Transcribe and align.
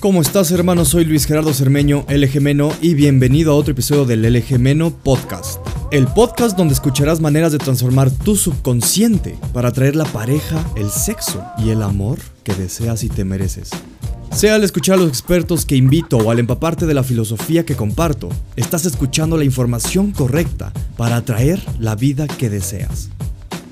¿Cómo 0.00 0.22
estás 0.22 0.52
hermano? 0.52 0.84
Soy 0.84 1.04
Luis 1.04 1.26
Gerardo 1.26 1.52
Cermeño, 1.52 2.04
LG 2.08 2.40
Meno, 2.40 2.72
y 2.80 2.94
bienvenido 2.94 3.50
a 3.50 3.56
otro 3.56 3.72
episodio 3.72 4.04
del 4.04 4.22
LG 4.22 4.56
Meno 4.60 4.90
Podcast. 4.92 5.58
El 5.90 6.06
podcast 6.06 6.56
donde 6.56 6.74
escucharás 6.74 7.20
maneras 7.20 7.50
de 7.50 7.58
transformar 7.58 8.08
tu 8.08 8.36
subconsciente 8.36 9.36
para 9.52 9.70
atraer 9.70 9.96
la 9.96 10.04
pareja, 10.04 10.64
el 10.76 10.90
sexo 10.90 11.44
y 11.58 11.70
el 11.70 11.82
amor 11.82 12.20
que 12.44 12.54
deseas 12.54 13.02
y 13.02 13.08
te 13.08 13.24
mereces. 13.24 13.70
Sea 14.30 14.54
al 14.54 14.62
escuchar 14.62 14.94
a 14.94 14.98
los 14.98 15.08
expertos 15.08 15.66
que 15.66 15.74
invito 15.74 16.18
o 16.18 16.30
al 16.30 16.38
empaparte 16.38 16.86
de 16.86 16.94
la 16.94 17.02
filosofía 17.02 17.66
que 17.66 17.74
comparto, 17.74 18.28
estás 18.54 18.86
escuchando 18.86 19.36
la 19.36 19.44
información 19.44 20.12
correcta 20.12 20.72
para 20.96 21.16
atraer 21.16 21.60
la 21.80 21.96
vida 21.96 22.28
que 22.28 22.48
deseas. 22.48 23.10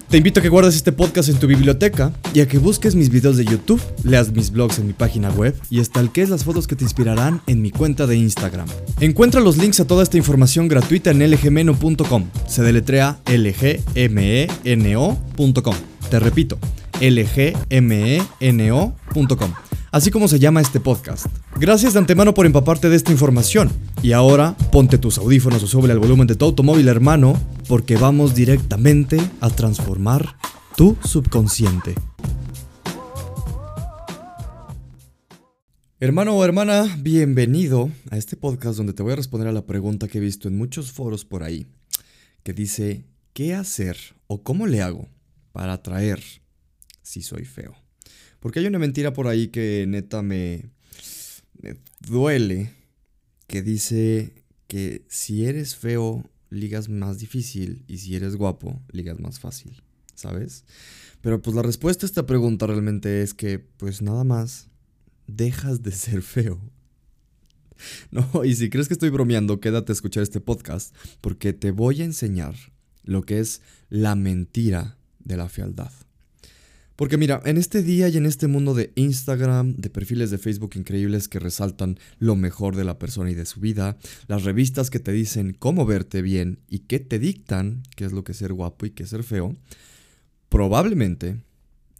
Te 0.08 0.18
invito 0.18 0.38
a 0.38 0.42
que 0.42 0.48
guardes 0.48 0.76
este 0.76 0.92
podcast 0.92 1.28
en 1.28 1.36
tu 1.36 1.48
biblioteca 1.48 2.12
y 2.32 2.38
a 2.40 2.46
que 2.46 2.58
busques 2.58 2.94
mis 2.94 3.10
videos 3.10 3.36
de 3.36 3.44
YouTube, 3.44 3.82
leas 4.04 4.30
mis 4.30 4.52
blogs 4.52 4.78
en 4.78 4.86
mi 4.86 4.92
página 4.92 5.30
web 5.30 5.56
y 5.68 5.80
estalques 5.80 6.30
las 6.30 6.44
fotos 6.44 6.68
que 6.68 6.76
te 6.76 6.84
inspirarán 6.84 7.42
en 7.48 7.60
mi 7.60 7.72
cuenta 7.72 8.06
de 8.06 8.16
Instagram. 8.16 8.68
Encuentra 9.00 9.40
los 9.40 9.56
links 9.56 9.80
a 9.80 9.86
toda 9.86 10.04
esta 10.04 10.16
información 10.16 10.68
gratuita 10.68 11.10
en 11.10 11.18
lgmeno.com. 11.28 12.30
Se 12.46 12.62
deletrea 12.62 13.18
lgmeno.com. 13.26 13.74
Te 16.08 16.20
repito, 16.20 16.56
lgmeno.com 17.00 18.06
así 19.96 20.10
como 20.10 20.28
se 20.28 20.38
llama 20.38 20.60
este 20.60 20.78
podcast. 20.78 21.24
Gracias 21.58 21.94
de 21.94 22.00
antemano 22.00 22.34
por 22.34 22.44
empaparte 22.44 22.90
de 22.90 22.96
esta 22.96 23.12
información. 23.12 23.72
Y 24.02 24.12
ahora 24.12 24.54
ponte 24.70 24.98
tus 24.98 25.16
audífonos 25.16 25.62
o 25.62 25.66
sube 25.66 25.90
el 25.90 25.98
volumen 25.98 26.26
de 26.26 26.34
tu 26.34 26.44
automóvil 26.44 26.88
hermano, 26.88 27.40
porque 27.66 27.96
vamos 27.96 28.34
directamente 28.34 29.18
a 29.40 29.48
transformar 29.48 30.36
tu 30.76 30.98
subconsciente. 31.02 31.94
Hermano 35.98 36.36
o 36.36 36.44
hermana, 36.44 36.94
bienvenido 36.98 37.90
a 38.10 38.18
este 38.18 38.36
podcast 38.36 38.76
donde 38.76 38.92
te 38.92 39.02
voy 39.02 39.14
a 39.14 39.16
responder 39.16 39.48
a 39.48 39.52
la 39.52 39.64
pregunta 39.64 40.08
que 40.08 40.18
he 40.18 40.20
visto 40.20 40.46
en 40.46 40.58
muchos 40.58 40.92
foros 40.92 41.24
por 41.24 41.42
ahí, 41.42 41.68
que 42.42 42.52
dice, 42.52 43.06
¿qué 43.32 43.54
hacer 43.54 43.96
o 44.26 44.42
cómo 44.42 44.66
le 44.66 44.82
hago 44.82 45.08
para 45.52 45.72
atraer 45.72 46.22
si 47.00 47.22
soy 47.22 47.46
feo? 47.46 47.74
Porque 48.46 48.60
hay 48.60 48.66
una 48.66 48.78
mentira 48.78 49.12
por 49.12 49.26
ahí 49.26 49.48
que 49.48 49.86
neta 49.88 50.22
me, 50.22 50.70
duele, 52.08 52.70
que 53.48 53.60
dice 53.60 54.44
que 54.68 55.04
si 55.08 55.46
eres 55.46 55.74
feo, 55.74 56.30
ligas 56.48 56.88
más 56.88 57.18
difícil 57.18 57.82
y 57.88 57.98
si 57.98 58.14
eres 58.14 58.36
guapo, 58.36 58.80
ligas 58.92 59.18
más 59.18 59.40
fácil, 59.40 59.82
¿sabes? 60.14 60.64
Pero 61.22 61.42
pues 61.42 61.56
la 61.56 61.62
respuesta 61.62 62.06
a 62.06 62.08
esta 62.08 62.24
pregunta 62.24 62.68
realmente 62.68 63.20
es 63.20 63.34
que 63.34 63.58
pues 63.58 64.00
nada 64.00 64.22
más 64.22 64.68
dejas 65.26 65.82
de 65.82 65.90
ser 65.90 66.22
feo. 66.22 66.60
No, 68.12 68.44
y 68.44 68.54
si 68.54 68.70
crees 68.70 68.86
que 68.86 68.94
estoy 68.94 69.10
bromeando, 69.10 69.58
quédate 69.58 69.90
a 69.90 69.94
escuchar 69.94 70.22
este 70.22 70.40
podcast 70.40 70.94
porque 71.20 71.52
te 71.52 71.72
voy 71.72 72.00
a 72.00 72.04
enseñar 72.04 72.54
lo 73.02 73.22
que 73.22 73.40
es 73.40 73.60
la 73.88 74.14
mentira 74.14 74.98
de 75.18 75.36
la 75.36 75.48
fealdad. 75.48 75.90
Porque 76.96 77.18
mira, 77.18 77.42
en 77.44 77.58
este 77.58 77.82
día 77.82 78.08
y 78.08 78.16
en 78.16 78.24
este 78.24 78.46
mundo 78.46 78.72
de 78.72 78.90
Instagram, 78.94 79.76
de 79.76 79.90
perfiles 79.90 80.30
de 80.30 80.38
Facebook 80.38 80.72
increíbles 80.76 81.28
que 81.28 81.38
resaltan 81.38 81.98
lo 82.18 82.36
mejor 82.36 82.74
de 82.74 82.84
la 82.84 82.98
persona 82.98 83.30
y 83.30 83.34
de 83.34 83.44
su 83.44 83.60
vida, 83.60 83.98
las 84.28 84.44
revistas 84.44 84.88
que 84.88 84.98
te 84.98 85.12
dicen 85.12 85.54
cómo 85.58 85.84
verte 85.84 86.22
bien 86.22 86.58
y 86.68 86.80
que 86.80 86.98
te 86.98 87.18
dictan 87.18 87.82
qué 87.96 88.06
es 88.06 88.12
lo 88.12 88.24
que 88.24 88.32
es 88.32 88.38
ser 88.38 88.54
guapo 88.54 88.86
y 88.86 88.90
qué 88.90 89.02
es 89.02 89.10
ser 89.10 89.24
feo, 89.24 89.54
probablemente, 90.48 91.42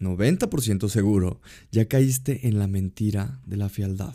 90% 0.00 0.88
seguro, 0.88 1.42
ya 1.70 1.86
caíste 1.86 2.48
en 2.48 2.58
la 2.58 2.66
mentira 2.66 3.40
de 3.44 3.58
la 3.58 3.68
fealdad. 3.68 4.14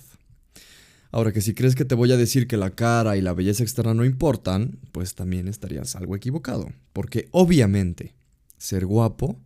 Ahora 1.12 1.32
que 1.32 1.42
si 1.42 1.54
crees 1.54 1.76
que 1.76 1.86
te 1.86 1.94
voy 1.94 2.12
a 2.12 2.18
decir 2.18 2.48
que 2.48 2.58
la 2.58 2.72
cara 2.72 3.18
y 3.18 3.22
la 3.22 3.34
belleza 3.34 3.62
externa 3.62 3.94
no 3.94 4.06
importan, 4.06 4.80
pues 4.92 5.14
también 5.14 5.48
estarías 5.48 5.96
algo 5.96 6.16
equivocado, 6.16 6.72
porque 6.94 7.28
obviamente 7.32 8.16
ser 8.58 8.86
guapo 8.88 9.38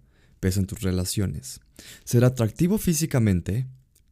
pesa 0.46 0.60
en 0.60 0.68
tus 0.68 0.82
relaciones. 0.82 1.60
Ser 2.04 2.24
atractivo 2.24 2.78
físicamente 2.78 3.66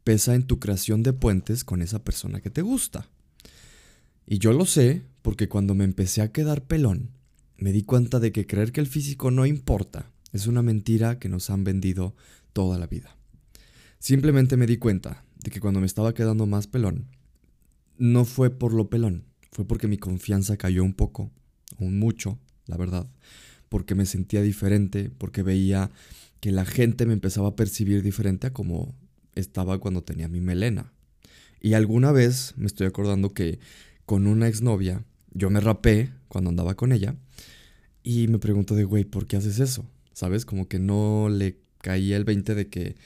pesa 0.03 0.33
en 0.33 0.47
tu 0.47 0.57
creación 0.57 1.03
de 1.03 1.13
puentes 1.13 1.63
con 1.63 1.83
esa 1.83 2.03
persona 2.03 2.41
que 2.41 2.49
te 2.49 2.63
gusta. 2.63 3.07
Y 4.25 4.39
yo 4.39 4.51
lo 4.51 4.65
sé 4.65 5.03
porque 5.21 5.47
cuando 5.47 5.75
me 5.75 5.83
empecé 5.83 6.23
a 6.23 6.31
quedar 6.31 6.63
pelón, 6.63 7.11
me 7.55 7.71
di 7.71 7.83
cuenta 7.83 8.19
de 8.19 8.31
que 8.31 8.47
creer 8.47 8.71
que 8.71 8.81
el 8.81 8.87
físico 8.87 9.29
no 9.29 9.45
importa 9.45 10.11
es 10.31 10.47
una 10.47 10.63
mentira 10.63 11.19
que 11.19 11.29
nos 11.29 11.51
han 11.51 11.63
vendido 11.63 12.15
toda 12.51 12.79
la 12.79 12.87
vida. 12.87 13.15
Simplemente 13.99 14.57
me 14.57 14.65
di 14.65 14.77
cuenta 14.77 15.23
de 15.43 15.51
que 15.51 15.59
cuando 15.59 15.81
me 15.81 15.85
estaba 15.85 16.15
quedando 16.15 16.47
más 16.47 16.65
pelón, 16.65 17.09
no 17.99 18.25
fue 18.25 18.49
por 18.49 18.73
lo 18.73 18.89
pelón, 18.89 19.25
fue 19.51 19.67
porque 19.67 19.87
mi 19.87 19.99
confianza 19.99 20.57
cayó 20.57 20.83
un 20.83 20.95
poco, 20.95 21.29
un 21.77 21.99
mucho, 21.99 22.39
la 22.65 22.77
verdad, 22.77 23.07
porque 23.69 23.93
me 23.93 24.07
sentía 24.07 24.41
diferente, 24.41 25.11
porque 25.15 25.41
veía 25.41 25.89
que 26.43 26.51
la 26.51 26.65
gente 26.65 27.05
me 27.05 27.13
empezaba 27.13 27.47
a 27.47 27.55
percibir 27.55 28.03
diferente 28.03 28.47
a 28.47 28.51
como 28.51 28.93
estaba 29.33 29.79
cuando 29.79 30.03
tenía 30.03 30.27
mi 30.27 30.41
melena. 30.41 30.91
Y 31.61 31.73
alguna 31.73 32.11
vez 32.11 32.53
me 32.57 32.65
estoy 32.65 32.85
acordando 32.85 33.33
que 33.33 33.59
con 34.05 34.27
una 34.27 34.49
exnovia 34.49 35.05
yo 35.31 35.49
me 35.49 35.61
rapé 35.61 36.11
cuando 36.27 36.49
andaba 36.49 36.75
con 36.75 36.91
ella 36.91 37.15
y 38.03 38.27
me 38.27 38.39
pregunto 38.39 38.75
de, 38.75 38.83
güey, 38.83 39.05
¿por 39.05 39.25
qué 39.25 39.37
haces 39.37 39.61
eso? 39.61 39.85
¿Sabes? 40.11 40.45
Como 40.45 40.67
que 40.67 40.79
no 40.79 41.29
le 41.29 41.61
caía 41.77 42.17
el 42.17 42.25
20 42.25 42.55
de 42.55 42.67
que 42.67 42.97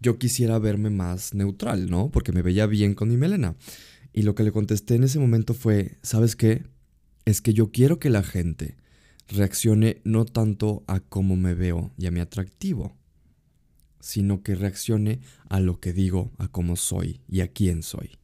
yo 0.00 0.18
quisiera 0.18 0.58
verme 0.58 0.90
más 0.90 1.32
neutral, 1.32 1.90
¿no? 1.90 2.10
Porque 2.10 2.32
me 2.32 2.42
veía 2.42 2.66
bien 2.66 2.94
con 2.94 3.08
mi 3.08 3.16
melena. 3.16 3.54
Y 4.12 4.22
lo 4.22 4.34
que 4.34 4.42
le 4.42 4.50
contesté 4.50 4.96
en 4.96 5.04
ese 5.04 5.20
momento 5.20 5.54
fue, 5.54 5.98
¿sabes 6.02 6.34
qué? 6.34 6.64
Es 7.24 7.40
que 7.40 7.54
yo 7.54 7.70
quiero 7.70 8.00
que 8.00 8.10
la 8.10 8.24
gente 8.24 8.74
reaccione 9.30 10.00
no 10.04 10.24
tanto 10.24 10.84
a 10.86 11.00
cómo 11.00 11.36
me 11.36 11.54
veo 11.54 11.92
y 11.96 12.06
a 12.06 12.10
mi 12.10 12.20
atractivo, 12.20 12.96
sino 14.00 14.42
que 14.42 14.54
reaccione 14.54 15.20
a 15.48 15.60
lo 15.60 15.80
que 15.80 15.92
digo, 15.92 16.32
a 16.38 16.48
cómo 16.48 16.76
soy 16.76 17.20
y 17.28 17.40
a 17.40 17.48
quién 17.48 17.82
soy. 17.82 18.18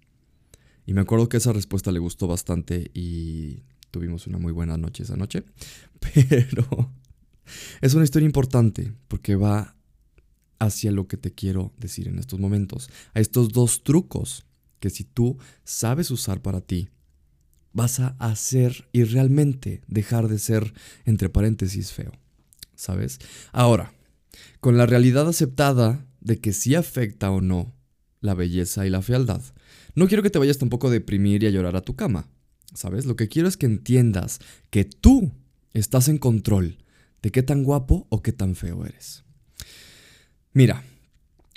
Y 0.87 0.95
me 0.95 1.00
acuerdo 1.00 1.28
que 1.28 1.37
esa 1.37 1.53
respuesta 1.53 1.93
le 1.93 1.99
gustó 1.99 2.27
bastante 2.27 2.91
y 2.95 3.62
tuvimos 3.91 4.27
una 4.27 4.39
muy 4.39 4.53
buena 4.53 4.77
noche 4.77 5.03
esa 5.03 5.16
noche, 5.16 5.45
pero 6.00 6.93
es 7.81 7.95
una 7.95 8.05
historia 8.05 8.27
importante 8.27 8.93
porque 9.09 9.37
va 9.37 9.77
hacia 10.59 10.91
lo 10.91 11.06
que 11.06 11.16
te 11.16 11.33
quiero 11.33 11.72
decir 11.78 12.09
en 12.09 12.19
estos 12.19 12.41
momentos, 12.41 12.91
a 13.15 13.21
estos 13.21 13.50
dos 13.50 13.83
trucos 13.83 14.47
que 14.81 14.91
si 14.91 15.05
tú 15.05 15.39
sabes 15.65 16.11
usar 16.11 16.41
para 16.41 16.61
ti, 16.61 16.89
vas 17.76 18.00
a 18.00 18.16
hacer 18.19 18.88
y 18.91 19.04
realmente 19.04 19.82
dejar 19.87 20.28
de 20.28 20.38
ser, 20.38 20.72
entre 21.04 21.28
paréntesis, 21.28 21.92
feo. 21.92 22.10
¿Sabes? 22.75 23.19
Ahora, 23.53 23.92
con 24.60 24.78
la 24.78 24.87
realidad 24.87 25.28
aceptada 25.28 26.06
de 26.20 26.38
que 26.41 26.54
sí 26.54 26.75
afecta 26.75 27.31
o 27.31 27.42
no 27.42 27.75
la 28.20 28.32
belleza 28.32 28.86
y 28.86 28.91
la 28.91 29.03
fealdad, 29.03 29.42
no 29.94 30.09
quiero 30.09 30.22
que 30.22 30.31
te 30.31 30.38
vayas 30.38 30.56
tampoco 30.56 30.88
a 30.88 30.91
deprimir 30.91 31.42
y 31.42 31.47
a 31.47 31.50
llorar 31.50 31.76
a 31.76 31.82
tu 31.82 31.94
cama. 31.94 32.28
¿Sabes? 32.75 33.04
Lo 33.04 33.15
que 33.15 33.28
quiero 33.28 33.47
es 33.47 33.59
que 33.59 33.66
entiendas 33.66 34.41
que 34.70 34.84
tú 34.84 35.32
estás 35.75 36.09
en 36.09 36.19
control 36.19 36.78
de 37.22 37.31
qué 37.31 37.42
tan 37.42 37.62
guapo 37.62 38.06
o 38.09 38.22
qué 38.22 38.32
tan 38.32 38.54
feo 38.54 38.86
eres. 38.86 39.22
Mira, 40.54 40.82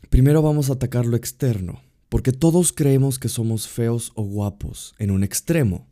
primero 0.09 0.41
vamos 0.41 0.69
a 0.69 0.73
atacar 0.73 1.05
lo 1.05 1.15
externo, 1.15 1.81
porque 2.09 2.33
todos 2.33 2.73
creemos 2.73 3.19
que 3.19 3.29
somos 3.29 3.67
feos 3.67 4.11
o 4.15 4.23
guapos 4.23 4.95
en 4.99 5.11
un 5.11 5.23
extremo. 5.23 5.87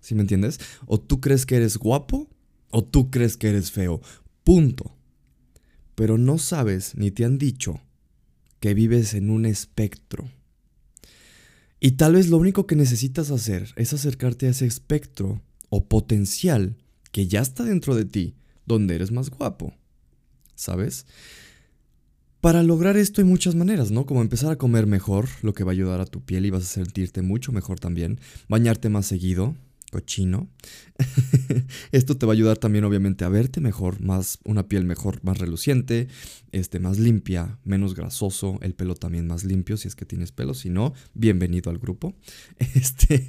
¿Sí 0.00 0.14
me 0.14 0.22
entiendes? 0.22 0.58
O 0.86 0.98
tú 0.98 1.20
crees 1.20 1.46
que 1.46 1.56
eres 1.56 1.76
guapo 1.76 2.28
o 2.70 2.84
tú 2.84 3.10
crees 3.10 3.36
que 3.36 3.48
eres 3.48 3.70
feo. 3.70 4.00
Punto. 4.44 4.96
Pero 5.94 6.18
no 6.18 6.38
sabes 6.38 6.94
ni 6.96 7.10
te 7.10 7.24
han 7.24 7.38
dicho 7.38 7.80
que 8.60 8.74
vives 8.74 9.14
en 9.14 9.30
un 9.30 9.46
espectro. 9.46 10.28
Y 11.80 11.92
tal 11.92 12.14
vez 12.14 12.28
lo 12.28 12.36
único 12.36 12.66
que 12.66 12.76
necesitas 12.76 13.30
hacer 13.30 13.72
es 13.76 13.92
acercarte 13.92 14.46
a 14.46 14.50
ese 14.50 14.66
espectro 14.66 15.42
o 15.70 15.88
potencial 15.88 16.76
que 17.10 17.26
ya 17.26 17.40
está 17.40 17.64
dentro 17.64 17.94
de 17.94 18.04
ti, 18.04 18.36
donde 18.66 18.94
eres 18.94 19.10
más 19.10 19.30
guapo. 19.30 19.74
¿Sabes? 20.54 21.06
Para 22.40 22.62
lograr 22.62 22.96
esto 22.96 23.20
hay 23.20 23.26
muchas 23.26 23.54
maneras, 23.54 23.90
¿no? 23.90 24.06
Como 24.06 24.22
empezar 24.22 24.50
a 24.52 24.56
comer 24.56 24.86
mejor, 24.86 25.28
lo 25.42 25.54
que 25.54 25.64
va 25.64 25.72
a 25.72 25.74
ayudar 25.74 26.00
a 26.00 26.06
tu 26.06 26.22
piel 26.22 26.46
y 26.46 26.50
vas 26.50 26.62
a 26.62 26.66
sentirte 26.66 27.22
mucho 27.22 27.52
mejor 27.52 27.80
también. 27.80 28.20
Bañarte 28.48 28.88
más 28.88 29.06
seguido, 29.06 29.56
cochino. 29.90 30.48
Esto 31.92 32.16
te 32.16 32.26
va 32.26 32.32
a 32.32 32.34
ayudar 32.34 32.58
también 32.58 32.84
obviamente 32.84 33.24
a 33.24 33.28
verte 33.28 33.60
mejor, 33.60 34.00
más 34.00 34.38
una 34.44 34.68
piel 34.68 34.84
mejor, 34.84 35.22
más 35.22 35.38
reluciente, 35.38 36.08
este 36.52 36.80
más 36.80 36.98
limpia, 36.98 37.58
menos 37.64 37.94
grasoso, 37.94 38.58
el 38.62 38.74
pelo 38.74 38.94
también 38.94 39.26
más 39.26 39.44
limpio 39.44 39.76
si 39.76 39.88
es 39.88 39.96
que 39.96 40.06
tienes 40.06 40.32
pelo, 40.32 40.54
si 40.54 40.70
no, 40.70 40.94
bienvenido 41.14 41.70
al 41.70 41.78
grupo. 41.78 42.14
Este 42.74 43.26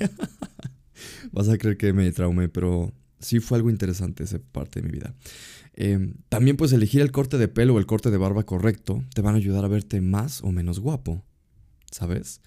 vas 1.32 1.50
a 1.50 1.58
creer 1.58 1.78
que 1.78 1.94
me 1.94 2.12
traumé, 2.12 2.48
pero 2.48 2.94
sí 3.20 3.40
fue 3.40 3.58
algo 3.58 3.70
interesante 3.70 4.24
esa 4.24 4.40
parte 4.40 4.82
de 4.82 4.88
mi 4.88 4.92
vida. 4.92 5.16
Em, 5.74 6.16
también 6.30 6.58
pues 6.58 6.74
elegir 6.74 7.02
el 7.02 7.12
corte 7.12 7.38
de 7.38 7.48
pelo 7.48 7.76
o 7.76 7.80
el 7.80 7.86
corte 7.86 8.12
de 8.12 8.18
barba 8.18 8.44
correcto 8.44 9.04
te 9.14 9.22
van 9.22 9.36
a 9.36 9.38
ayudar 9.38 9.64
a 9.64 9.70
verte 9.70 10.02
más 10.02 10.44
o 10.44 10.52
menos 10.52 10.80
guapo, 10.80 11.24
¿sabes? 11.92 12.42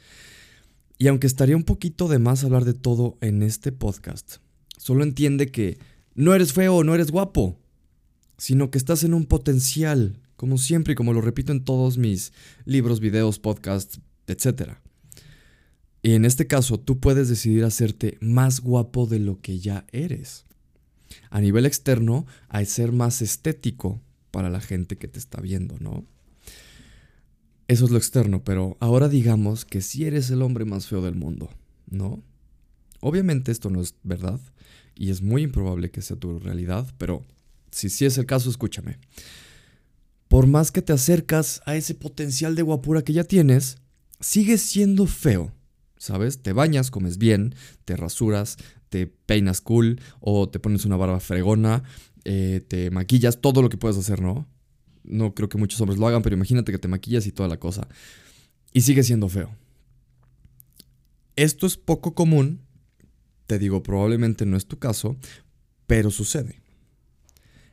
Y 0.99 1.09
aunque 1.09 1.27
estaría 1.27 1.57
un 1.57 1.65
poquito 1.65 2.09
de 2.09 2.19
más 2.19 2.45
hablar 2.45 2.65
de 2.65 2.75
todo 2.75 3.19
en 3.21 3.43
este 3.43 3.73
podcast, 3.73 4.37
solo 4.77 5.03
entiende 5.03 5.51
que 5.51 5.79
no 6.15 6.35
eres 6.35 6.53
feo 6.53 6.77
o 6.77 6.85
no 6.85 6.95
eres 6.95 7.11
guapo, 7.11 7.59
sino 8.39 8.71
que 8.71 8.79
estás 8.79 9.03
en 9.03 9.15
un 9.15 9.27
potencial, 9.27 10.21
como 10.37 10.59
siempre 10.59 10.93
y 10.93 10.97
como 10.97 11.13
lo 11.13 11.21
repito 11.21 11.53
en 11.53 11.65
todos 11.65 11.99
mis 11.99 12.33
libros, 12.65 13.01
videos, 13.01 13.39
podcasts, 13.39 14.01
etc. 14.27 14.75
Y 16.03 16.13
en 16.13 16.25
este 16.25 16.47
caso, 16.47 16.79
tú 16.79 17.01
puedes 17.01 17.29
decidir 17.29 17.65
hacerte 17.65 18.19
más 18.21 18.61
guapo 18.61 19.07
de 19.07 19.19
lo 19.19 19.41
que 19.41 19.59
ya 19.59 19.87
eres. 19.91 20.45
A 21.31 21.41
nivel 21.41 21.67
externo, 21.67 22.27
hay 22.49 22.67
ser 22.67 22.93
más 22.93 23.23
estético 23.23 24.01
para 24.31 24.51
la 24.51 24.61
gente 24.61 24.97
que 24.97 25.09
te 25.09 25.19
está 25.19 25.41
viendo, 25.41 25.77
¿no? 25.79 26.05
Eso 27.67 27.87
es 27.87 27.91
lo 27.91 27.97
externo, 27.97 28.45
pero 28.45 28.77
ahora 28.81 29.09
digamos 29.09 29.65
que 29.65 29.81
si 29.81 30.05
eres 30.05 30.31
el 30.31 30.43
hombre 30.43 30.65
más 30.65 30.87
feo 30.87 31.01
del 31.01 31.15
mundo, 31.15 31.49
¿no? 31.89 32.23
Obviamente 33.01 33.53
esto 33.53 33.71
no 33.71 33.81
es 33.81 33.95
verdad 34.03 34.41
y 34.95 35.11
es 35.11 35.23
muy 35.23 35.43
improbable 35.43 35.91
que 35.91 36.03
sea 36.03 36.17
tu 36.17 36.39
realidad, 36.39 36.87
pero 36.99 37.25
si 37.71 37.89
sí 37.89 38.05
es 38.05 38.19
el 38.19 38.27
caso, 38.27 38.51
escúchame. 38.51 38.99
Por 40.29 40.47
más 40.47 40.71
que 40.71 40.83
te 40.83 40.93
acercas 40.93 41.63
a 41.65 41.77
ese 41.77 41.95
potencial 41.95 42.55
de 42.55 42.63
guapura 42.63 43.03
que 43.03 43.13
ya 43.13 43.25
tienes, 43.25 43.79
sigues 44.21 44.63
siendo 44.63 45.07
feo, 45.07 45.53
¿sabes? 45.97 46.43
Te 46.43 46.53
bañas, 46.53 46.91
comes 46.91 47.19
bien, 47.19 47.55
te 47.85 47.97
rasuras, 47.97 48.57
te 48.89 49.07
peinas 49.07 49.61
cool 49.61 50.01
o 50.21 50.49
te 50.49 50.59
pones 50.59 50.85
una 50.85 50.97
barba 50.97 51.21
fregona, 51.21 51.83
eh, 52.25 52.65
te 52.67 52.91
maquillas, 52.91 53.41
todo 53.41 53.63
lo 53.63 53.69
que 53.69 53.77
puedes 53.77 53.99
hacer, 53.99 54.21
¿no? 54.21 54.47
No 55.05 55.35
creo 55.35 55.49
que 55.49 55.59
muchos 55.59 55.81
hombres 55.81 55.99
lo 55.99 56.09
hagan, 56.09 56.23
pero 56.23 56.35
imagínate 56.35 56.73
que 56.73 56.79
te 56.79 56.89
maquillas 56.89 57.27
y 57.27 57.33
toda 57.33 57.49
la 57.49 57.59
cosa. 57.59 57.87
Y 58.73 58.81
sigue 58.81 59.03
siendo 59.03 59.29
feo. 59.29 59.55
Esto 61.37 61.67
es 61.67 61.77
poco 61.77 62.15
común, 62.15 62.61
te 63.47 63.59
digo, 63.59 63.83
probablemente 63.83 64.47
no 64.47 64.57
es 64.57 64.67
tu 64.67 64.79
caso, 64.79 65.17
pero 65.87 66.11
sucede. 66.11 66.63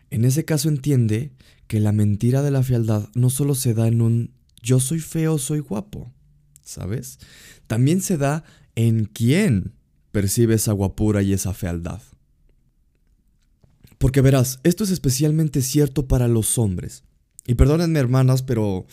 En 0.09 0.25
ese 0.25 0.45
caso 0.45 0.67
entiende 0.67 1.31
que 1.67 1.79
la 1.79 1.91
mentira 1.91 2.41
de 2.41 2.51
la 2.51 2.63
fealdad 2.63 3.09
no 3.15 3.29
solo 3.29 3.55
se 3.55 3.73
da 3.73 3.87
en 3.87 4.01
un 4.01 4.33
yo 4.61 4.79
soy 4.79 4.99
feo, 4.99 5.37
soy 5.37 5.59
guapo, 5.59 6.11
¿sabes? 6.63 7.19
También 7.67 8.01
se 8.01 8.17
da 8.17 8.43
en 8.75 9.05
quién 9.05 9.73
percibe 10.11 10.55
esa 10.55 10.73
guapura 10.73 11.21
y 11.21 11.33
esa 11.33 11.53
fealdad. 11.53 12.01
Porque 13.97 14.21
verás, 14.21 14.59
esto 14.63 14.83
es 14.83 14.89
especialmente 14.89 15.61
cierto 15.61 16.07
para 16.07 16.27
los 16.27 16.57
hombres. 16.57 17.03
Y 17.45 17.55
perdónenme 17.55 17.99
hermanas, 17.99 18.43
pero 18.43 18.85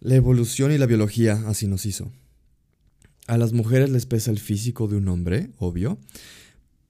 la 0.00 0.14
evolución 0.14 0.72
y 0.72 0.78
la 0.78 0.86
biología 0.86 1.42
así 1.46 1.66
nos 1.66 1.86
hizo. 1.86 2.10
A 3.26 3.36
las 3.36 3.52
mujeres 3.52 3.90
les 3.90 4.06
pesa 4.06 4.30
el 4.30 4.38
físico 4.38 4.88
de 4.88 4.96
un 4.96 5.08
hombre, 5.08 5.50
obvio, 5.58 5.98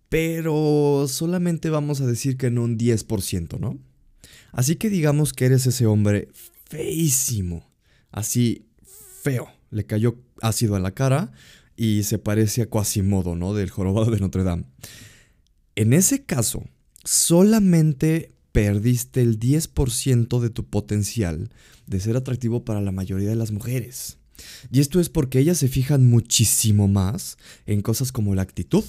pero 0.09 1.07
solamente 1.09 1.71
vamos 1.71 2.01
a 2.01 2.07
decir 2.07 2.37
que 2.37 2.47
en 2.47 2.59
un 2.59 2.79
10%, 2.79 3.59
¿no? 3.59 3.79
Así 4.53 4.77
que 4.77 4.91
digamos 4.91 5.33
que 5.33 5.47
eres 5.47 5.67
ese 5.67 5.87
hombre 5.87 6.29
feísimo, 6.69 7.71
así 8.11 8.67
feo, 9.23 9.49
le 9.71 9.85
cayó 9.85 10.17
ácido 10.41 10.77
a 10.77 10.81
la 10.81 10.93
cara 10.93 11.33
y 11.77 12.03
se 12.03 12.19
parece 12.19 12.63
a 12.63 12.67
Quasimodo, 12.67 13.37
¿no? 13.37 13.55
Del 13.55 13.71
jorobado 13.71 14.11
de 14.11 14.21
Notre 14.21 14.45
Dame. 14.45 14.65
En 15.77 15.93
ese 15.93 16.25
caso, 16.25 16.65
solamente 17.05 18.33
perdiste 18.53 19.23
el 19.23 19.39
10% 19.39 20.41
de 20.41 20.51
tu 20.51 20.65
potencial 20.67 21.51
de 21.87 22.01
ser 22.01 22.17
atractivo 22.17 22.65
para 22.65 22.81
la 22.81 22.93
mayoría 22.93 23.29
de 23.29 23.37
las 23.37 23.51
mujeres. 23.51 24.19
Y 24.71 24.81
esto 24.81 25.01
es 25.01 25.09
porque 25.09 25.39
ellas 25.39 25.59
se 25.59 25.69
fijan 25.69 26.09
muchísimo 26.09 26.89
más 26.89 27.37
en 27.67 27.83
cosas 27.83 28.13
como 28.13 28.35
la 28.35 28.43
actitud, 28.43 28.85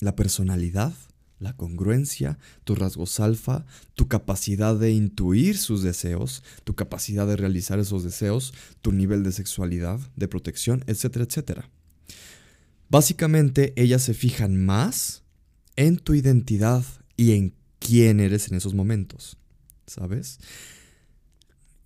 la 0.00 0.16
personalidad, 0.16 0.94
la 1.38 1.56
congruencia, 1.56 2.38
tus 2.64 2.78
rasgos 2.78 3.20
alfa, 3.20 3.66
tu 3.94 4.08
capacidad 4.08 4.76
de 4.76 4.92
intuir 4.92 5.58
sus 5.58 5.82
deseos, 5.82 6.42
tu 6.64 6.74
capacidad 6.74 7.26
de 7.26 7.36
realizar 7.36 7.78
esos 7.78 8.02
deseos, 8.02 8.54
tu 8.82 8.92
nivel 8.92 9.22
de 9.22 9.32
sexualidad, 9.32 10.00
de 10.16 10.28
protección, 10.28 10.84
etcétera, 10.86 11.26
etcétera. 11.26 11.70
Básicamente 12.88 13.72
ellas 13.76 14.02
se 14.02 14.14
fijan 14.14 14.56
más 14.56 15.22
en 15.76 15.98
tu 15.98 16.14
identidad 16.14 16.84
y 17.16 17.32
en 17.32 17.54
quién 17.84 18.18
eres 18.18 18.48
en 18.48 18.56
esos 18.56 18.74
momentos, 18.74 19.36
¿sabes? 19.86 20.38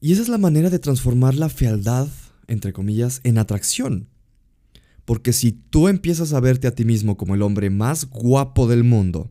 Y 0.00 0.12
esa 0.12 0.22
es 0.22 0.28
la 0.28 0.38
manera 0.38 0.70
de 0.70 0.78
transformar 0.78 1.34
la 1.34 1.48
fealdad, 1.48 2.08
entre 2.46 2.72
comillas, 2.72 3.20
en 3.24 3.36
atracción. 3.36 4.08
Porque 5.04 5.32
si 5.32 5.52
tú 5.52 5.88
empiezas 5.88 6.32
a 6.32 6.40
verte 6.40 6.68
a 6.68 6.74
ti 6.74 6.84
mismo 6.84 7.16
como 7.16 7.34
el 7.34 7.42
hombre 7.42 7.68
más 7.68 8.08
guapo 8.08 8.68
del 8.68 8.84
mundo, 8.84 9.30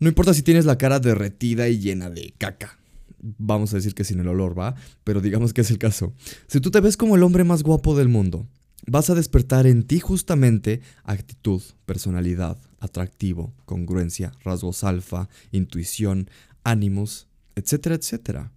no 0.00 0.08
importa 0.08 0.34
si 0.34 0.42
tienes 0.42 0.64
la 0.64 0.78
cara 0.78 0.98
derretida 0.98 1.68
y 1.68 1.78
llena 1.78 2.10
de 2.10 2.34
caca. 2.36 2.78
Vamos 3.20 3.72
a 3.72 3.76
decir 3.76 3.94
que 3.94 4.04
sin 4.04 4.18
el 4.18 4.28
olor, 4.28 4.58
¿va? 4.58 4.74
Pero 5.04 5.20
digamos 5.20 5.54
que 5.54 5.60
es 5.60 5.70
el 5.70 5.78
caso. 5.78 6.12
Si 6.48 6.60
tú 6.60 6.70
te 6.70 6.80
ves 6.80 6.96
como 6.96 7.14
el 7.14 7.22
hombre 7.22 7.44
más 7.44 7.62
guapo 7.62 7.96
del 7.96 8.08
mundo, 8.08 8.48
vas 8.86 9.10
a 9.10 9.14
despertar 9.14 9.66
en 9.66 9.84
ti 9.84 10.00
justamente 10.00 10.80
actitud, 11.04 11.62
personalidad, 11.86 12.58
atractivo, 12.84 13.52
congruencia, 13.64 14.32
rasgos 14.44 14.84
alfa, 14.84 15.28
intuición, 15.52 16.30
ánimos, 16.62 17.26
etcétera, 17.54 17.96
etcétera. 17.96 18.52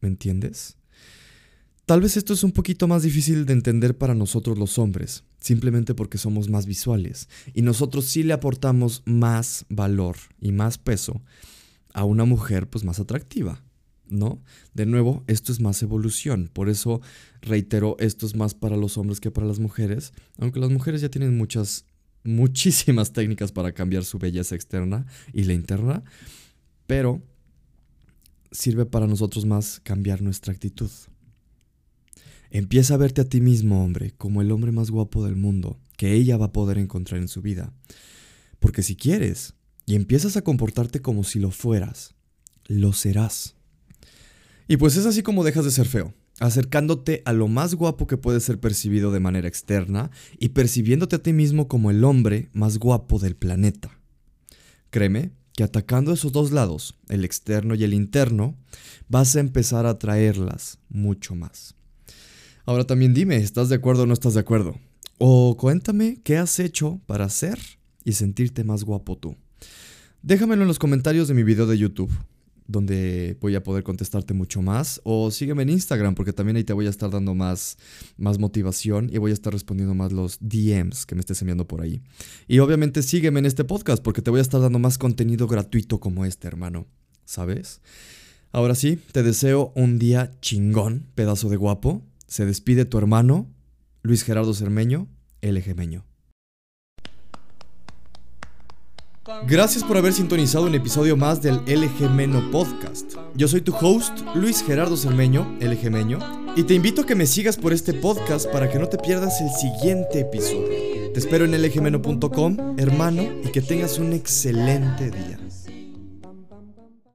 ¿Me 0.00 0.08
entiendes? 0.08 0.76
Tal 1.86 2.00
vez 2.00 2.16
esto 2.16 2.32
es 2.32 2.44
un 2.44 2.52
poquito 2.52 2.88
más 2.88 3.02
difícil 3.02 3.44
de 3.44 3.52
entender 3.52 3.98
para 3.98 4.14
nosotros 4.14 4.58
los 4.58 4.78
hombres, 4.78 5.24
simplemente 5.40 5.94
porque 5.94 6.18
somos 6.18 6.48
más 6.48 6.66
visuales 6.66 7.28
y 7.54 7.62
nosotros 7.62 8.06
sí 8.06 8.22
le 8.22 8.32
aportamos 8.32 9.02
más 9.04 9.66
valor 9.68 10.16
y 10.40 10.52
más 10.52 10.78
peso 10.78 11.20
a 11.92 12.04
una 12.04 12.24
mujer 12.24 12.68
pues 12.68 12.84
más 12.84 13.00
atractiva. 13.00 13.62
¿no? 14.08 14.42
De 14.74 14.86
nuevo, 14.86 15.24
esto 15.26 15.52
es 15.52 15.60
más 15.60 15.82
evolución, 15.82 16.50
por 16.52 16.68
eso 16.68 17.00
reitero, 17.40 17.96
esto 17.98 18.26
es 18.26 18.36
más 18.36 18.54
para 18.54 18.76
los 18.76 18.98
hombres 18.98 19.20
que 19.20 19.30
para 19.30 19.46
las 19.46 19.58
mujeres, 19.58 20.12
aunque 20.38 20.60
las 20.60 20.70
mujeres 20.70 21.00
ya 21.00 21.08
tienen 21.08 21.36
muchas, 21.36 21.86
muchísimas 22.24 23.12
técnicas 23.12 23.52
para 23.52 23.72
cambiar 23.72 24.04
su 24.04 24.18
belleza 24.18 24.54
externa 24.54 25.06
y 25.32 25.44
la 25.44 25.52
interna, 25.52 26.04
pero 26.86 27.22
sirve 28.50 28.86
para 28.86 29.06
nosotros 29.06 29.44
más 29.44 29.80
cambiar 29.80 30.22
nuestra 30.22 30.52
actitud. 30.52 30.90
Empieza 32.50 32.94
a 32.94 32.98
verte 32.98 33.22
a 33.22 33.28
ti 33.28 33.40
mismo, 33.40 33.82
hombre, 33.82 34.12
como 34.18 34.42
el 34.42 34.52
hombre 34.52 34.72
más 34.72 34.90
guapo 34.90 35.24
del 35.24 35.36
mundo, 35.36 35.80
que 35.96 36.12
ella 36.12 36.36
va 36.36 36.46
a 36.46 36.52
poder 36.52 36.76
encontrar 36.76 37.20
en 37.20 37.28
su 37.28 37.40
vida. 37.40 37.72
Porque 38.60 38.82
si 38.82 38.94
quieres, 38.94 39.54
y 39.86 39.94
empiezas 39.94 40.36
a 40.36 40.42
comportarte 40.42 41.00
como 41.00 41.24
si 41.24 41.38
lo 41.38 41.50
fueras, 41.50 42.14
lo 42.66 42.92
serás. 42.92 43.56
Y 44.68 44.76
pues 44.76 44.96
es 44.96 45.06
así 45.06 45.22
como 45.22 45.44
dejas 45.44 45.64
de 45.64 45.70
ser 45.70 45.86
feo, 45.88 46.14
acercándote 46.40 47.22
a 47.24 47.32
lo 47.32 47.48
más 47.48 47.74
guapo 47.74 48.06
que 48.06 48.16
puede 48.16 48.40
ser 48.40 48.58
percibido 48.58 49.12
de 49.12 49.20
manera 49.20 49.48
externa 49.48 50.10
y 50.38 50.50
percibiéndote 50.50 51.16
a 51.16 51.22
ti 51.22 51.32
mismo 51.32 51.68
como 51.68 51.90
el 51.90 52.04
hombre 52.04 52.48
más 52.52 52.78
guapo 52.78 53.18
del 53.18 53.36
planeta. 53.36 53.90
Créeme 54.90 55.32
que 55.54 55.64
atacando 55.64 56.12
esos 56.12 56.32
dos 56.32 56.50
lados, 56.50 56.98
el 57.08 57.24
externo 57.24 57.74
y 57.74 57.84
el 57.84 57.94
interno, 57.94 58.56
vas 59.08 59.36
a 59.36 59.40
empezar 59.40 59.86
a 59.86 59.90
atraerlas 59.90 60.78
mucho 60.88 61.34
más. 61.34 61.74
Ahora 62.64 62.84
también 62.84 63.12
dime, 63.12 63.36
¿estás 63.36 63.68
de 63.68 63.76
acuerdo 63.76 64.04
o 64.04 64.06
no 64.06 64.14
estás 64.14 64.34
de 64.34 64.40
acuerdo? 64.40 64.78
O 65.18 65.56
cuéntame 65.56 66.20
qué 66.24 66.38
has 66.38 66.58
hecho 66.58 67.00
para 67.06 67.28
ser 67.28 67.58
y 68.04 68.12
sentirte 68.12 68.64
más 68.64 68.84
guapo 68.84 69.18
tú. 69.18 69.36
Déjamelo 70.22 70.62
en 70.62 70.68
los 70.68 70.78
comentarios 70.78 71.28
de 71.28 71.34
mi 71.34 71.42
video 71.42 71.66
de 71.66 71.78
YouTube 71.78 72.12
donde 72.66 73.36
voy 73.40 73.54
a 73.54 73.62
poder 73.62 73.82
contestarte 73.82 74.34
mucho 74.34 74.62
más. 74.62 75.00
O 75.04 75.30
sígueme 75.30 75.62
en 75.62 75.70
Instagram, 75.70 76.14
porque 76.14 76.32
también 76.32 76.56
ahí 76.56 76.64
te 76.64 76.72
voy 76.72 76.86
a 76.86 76.90
estar 76.90 77.10
dando 77.10 77.34
más, 77.34 77.78
más 78.16 78.38
motivación 78.38 79.10
y 79.12 79.18
voy 79.18 79.30
a 79.30 79.34
estar 79.34 79.52
respondiendo 79.52 79.94
más 79.94 80.12
los 80.12 80.38
DMs 80.40 81.06
que 81.06 81.14
me 81.14 81.20
estés 81.20 81.40
enviando 81.42 81.66
por 81.66 81.82
ahí. 81.82 82.02
Y 82.48 82.58
obviamente 82.60 83.02
sígueme 83.02 83.40
en 83.40 83.46
este 83.46 83.64
podcast, 83.64 84.02
porque 84.02 84.22
te 84.22 84.30
voy 84.30 84.38
a 84.38 84.42
estar 84.42 84.60
dando 84.60 84.78
más 84.78 84.98
contenido 84.98 85.46
gratuito 85.46 86.00
como 86.00 86.24
este, 86.24 86.48
hermano. 86.48 86.86
¿Sabes? 87.24 87.80
Ahora 88.52 88.74
sí, 88.74 88.98
te 89.12 89.22
deseo 89.22 89.72
un 89.74 89.98
día 89.98 90.30
chingón, 90.40 91.06
pedazo 91.14 91.48
de 91.48 91.56
guapo. 91.56 92.02
Se 92.26 92.44
despide 92.44 92.84
tu 92.84 92.98
hermano, 92.98 93.50
Luis 94.02 94.24
Gerardo 94.24 94.52
Cermeño, 94.52 95.08
el. 95.40 96.11
Gracias 99.46 99.84
por 99.84 99.96
haber 99.96 100.12
sintonizado 100.12 100.66
un 100.66 100.74
episodio 100.74 101.16
más 101.16 101.40
del 101.40 101.58
LG 101.66 102.10
Meno 102.10 102.50
Podcast. 102.50 103.14
Yo 103.36 103.46
soy 103.46 103.60
tu 103.60 103.72
host, 103.72 104.18
Luis 104.34 104.64
Gerardo 104.64 104.96
Cermeño, 104.96 105.56
LG 105.60 105.90
Meño, 105.92 106.18
y 106.56 106.64
te 106.64 106.74
invito 106.74 107.02
a 107.02 107.06
que 107.06 107.14
me 107.14 107.26
sigas 107.26 107.56
por 107.56 107.72
este 107.72 107.94
podcast 107.94 108.50
para 108.50 108.68
que 108.68 108.80
no 108.80 108.88
te 108.88 108.98
pierdas 108.98 109.40
el 109.40 109.50
siguiente 109.50 110.20
episodio. 110.20 111.12
Te 111.12 111.20
espero 111.20 111.44
en 111.44 111.52
lgmeno.com, 111.52 112.74
hermano, 112.78 113.22
y 113.44 113.52
que 113.52 113.60
tengas 113.60 114.00
un 114.00 114.12
excelente 114.12 115.12
día. 115.12 115.38